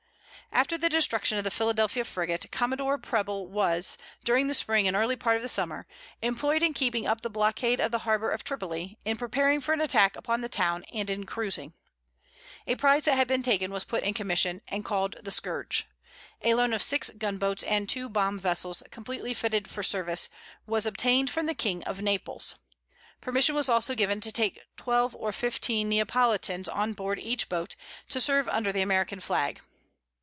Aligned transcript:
After 0.53 0.77
the 0.77 0.89
destruction 0.89 1.37
of 1.37 1.45
the 1.45 1.49
Philadelphia 1.49 2.03
frigate, 2.03 2.51
commodore 2.51 2.97
Preble 2.97 3.47
was, 3.47 3.97
during 4.25 4.47
the 4.49 4.53
spring 4.53 4.85
and 4.85 4.97
early 4.97 5.15
part 5.15 5.37
of 5.37 5.41
the 5.41 5.47
summer, 5.47 5.87
employed 6.21 6.61
in 6.61 6.73
keeping 6.73 7.07
up 7.07 7.21
the 7.21 7.29
blockade 7.29 7.79
of 7.79 7.91
the 7.93 7.99
harbor 7.99 8.29
of 8.29 8.43
Tripoli, 8.43 8.97
in 9.05 9.15
preparing 9.15 9.61
for 9.61 9.71
an 9.71 9.79
attack 9.79 10.17
upon 10.17 10.41
the 10.41 10.49
town 10.49 10.83
and 10.93 11.09
in 11.09 11.25
cruising. 11.25 11.73
A 12.67 12.75
prize 12.75 13.05
that 13.05 13.15
had 13.15 13.29
been 13.29 13.43
taken 13.43 13.71
was 13.71 13.85
put 13.85 14.03
in 14.03 14.13
commission, 14.13 14.59
and 14.67 14.83
called 14.83 15.15
the 15.23 15.31
Scourge. 15.31 15.87
A 16.41 16.53
loan 16.53 16.73
of 16.73 16.83
six 16.83 17.09
gun 17.11 17.37
boats 17.37 17.63
and 17.63 17.87
two 17.87 18.09
bomb 18.09 18.37
vessels, 18.37 18.83
completely 18.91 19.33
fitted 19.33 19.69
for 19.69 19.83
service, 19.83 20.27
was 20.67 20.85
obtained 20.85 21.29
from 21.29 21.45
the 21.45 21.55
king 21.55 21.81
of 21.85 22.01
Naples. 22.01 22.57
Permission 23.21 23.55
was 23.55 23.69
also 23.69 23.95
given 23.95 24.19
to 24.19 24.33
take 24.33 24.65
twelve 24.75 25.15
or 25.15 25.31
fifteen 25.31 25.87
Neapolitans 25.87 26.67
on 26.67 26.91
board 26.91 27.19
each 27.19 27.47
boat, 27.47 27.77
to 28.09 28.19
serve 28.19 28.49
under 28.49 28.73
the 28.73 28.81
American 28.81 29.21
flag. 29.21 29.61